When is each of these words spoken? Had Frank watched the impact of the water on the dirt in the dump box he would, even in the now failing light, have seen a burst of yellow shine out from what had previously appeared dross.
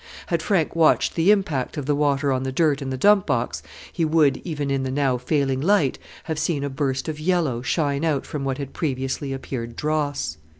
Had 0.25 0.41
Frank 0.41 0.75
watched 0.75 1.13
the 1.13 1.29
impact 1.29 1.77
of 1.77 1.85
the 1.85 1.93
water 1.93 2.31
on 2.31 2.41
the 2.41 2.51
dirt 2.51 2.81
in 2.81 2.89
the 2.89 2.97
dump 2.97 3.27
box 3.27 3.61
he 3.93 4.03
would, 4.03 4.37
even 4.43 4.71
in 4.71 4.81
the 4.81 4.89
now 4.89 5.19
failing 5.19 5.61
light, 5.61 5.99
have 6.23 6.39
seen 6.39 6.63
a 6.63 6.71
burst 6.71 7.07
of 7.07 7.19
yellow 7.19 7.61
shine 7.61 8.03
out 8.03 8.25
from 8.25 8.43
what 8.43 8.57
had 8.57 8.73
previously 8.73 9.31
appeared 9.31 9.75
dross. 9.75 10.37